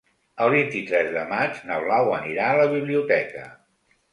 [0.45, 3.45] El vint-i-tres de maig na Blau anirà a la biblioteca.